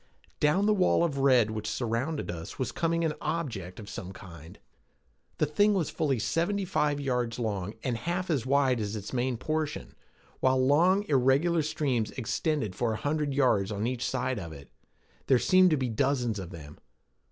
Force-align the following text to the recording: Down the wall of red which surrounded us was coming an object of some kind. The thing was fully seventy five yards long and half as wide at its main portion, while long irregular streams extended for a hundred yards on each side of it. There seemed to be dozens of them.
Down 0.39 0.65
the 0.65 0.73
wall 0.73 1.03
of 1.03 1.19
red 1.19 1.51
which 1.51 1.69
surrounded 1.69 2.31
us 2.31 2.57
was 2.57 2.71
coming 2.71 3.05
an 3.05 3.13
object 3.21 3.79
of 3.79 3.87
some 3.87 4.13
kind. 4.13 4.57
The 5.37 5.45
thing 5.45 5.75
was 5.75 5.91
fully 5.91 6.17
seventy 6.17 6.65
five 6.65 6.99
yards 6.99 7.37
long 7.37 7.75
and 7.83 7.97
half 7.97 8.31
as 8.31 8.43
wide 8.43 8.81
at 8.81 8.95
its 8.95 9.13
main 9.13 9.37
portion, 9.37 9.93
while 10.39 10.57
long 10.59 11.03
irregular 11.07 11.61
streams 11.61 12.09
extended 12.13 12.75
for 12.75 12.93
a 12.93 12.97
hundred 12.97 13.35
yards 13.35 13.71
on 13.71 13.85
each 13.85 14.03
side 14.03 14.39
of 14.39 14.51
it. 14.51 14.71
There 15.27 15.37
seemed 15.37 15.69
to 15.69 15.77
be 15.77 15.87
dozens 15.87 16.39
of 16.39 16.49
them. 16.49 16.79